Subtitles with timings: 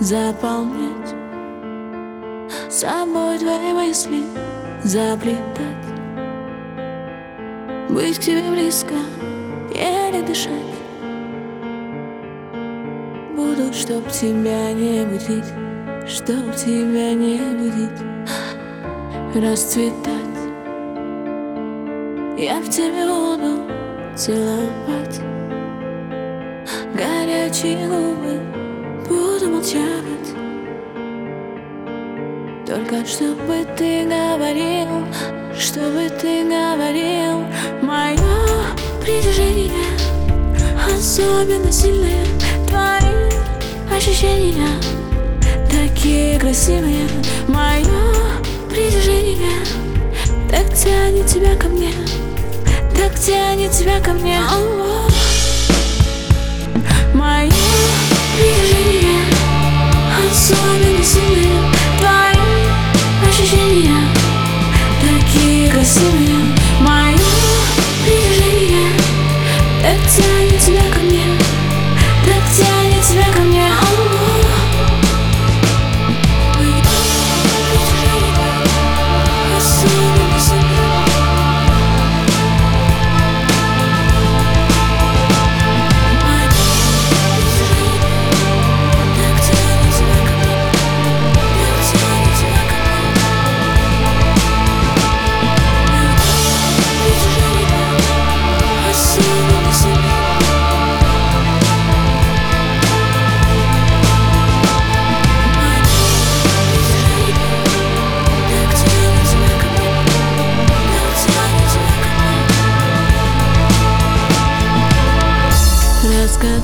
[0.00, 1.14] заполнять.
[2.68, 4.22] Собой твои мысли
[4.82, 5.38] заплетать.
[7.88, 8.94] Быть к тебе близко,
[9.74, 10.52] еле дышать.
[13.36, 15.44] Буду, чтоб тебя не будить
[16.08, 18.08] Чтоб тебя не будить
[19.34, 20.38] Расцветать.
[22.36, 23.62] Я в тебе буду
[24.16, 25.20] целовать.
[26.94, 28.57] Горячие губы
[29.58, 29.82] молчать
[32.64, 35.04] Только чтобы ты говорил
[35.58, 37.44] Чтобы ты говорил
[37.82, 38.16] Мое
[39.02, 39.72] притяжение
[40.86, 42.24] Особенно сильное
[42.68, 44.68] Твои ощущения
[45.70, 47.08] Такие красивые
[47.48, 47.84] Мое
[48.70, 49.64] притяжение
[50.48, 51.92] Так тянет тебя ко мне
[52.94, 54.38] Так тянет тебя ко мне.
[57.14, 57.50] Мое
[58.36, 59.37] движение
[60.50, 61.60] Особенно сильные
[62.00, 64.00] Твои ощущения.
[65.02, 66.38] Такие красивые
[66.80, 67.18] Мое
[68.06, 68.90] движение
[69.82, 70.97] Так тянет тебя
[116.38, 116.62] Разгадать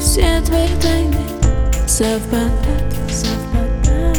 [0.00, 1.16] все твои тайны
[1.86, 4.18] совпадать, совпадать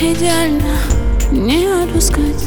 [0.00, 0.76] Идеально
[1.30, 2.44] не отпускать.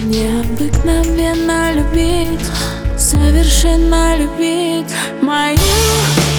[0.00, 2.46] Необыкновенно любить,
[2.96, 5.56] совершенно любить Мое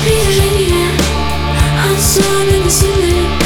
[0.06, 0.90] движение
[1.98, 3.41] особенно сильные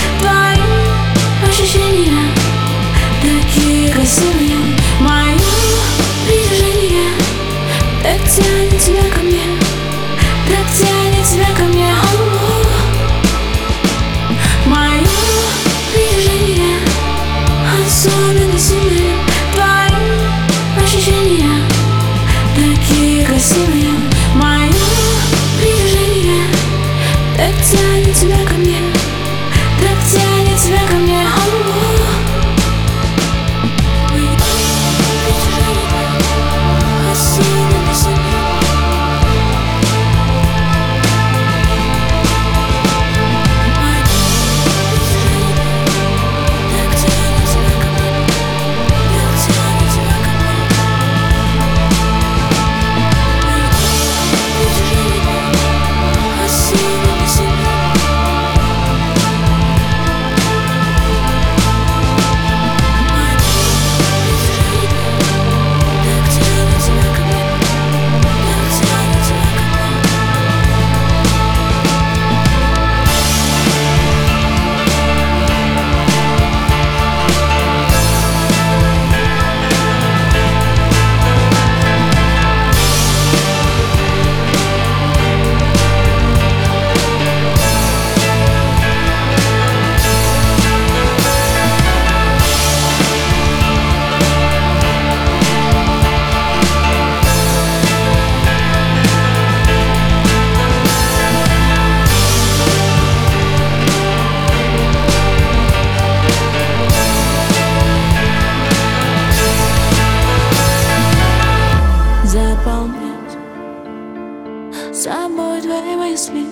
[115.05, 116.46] собой твои мысли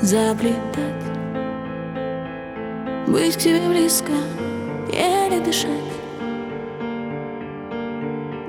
[0.00, 1.04] Заплетать.
[3.06, 4.12] Быть к тебе близко,
[4.90, 5.68] еле дышать.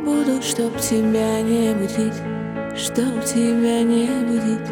[0.05, 2.21] Буду, чтоб тебя не будить
[2.77, 4.69] Чтоб тебя не будить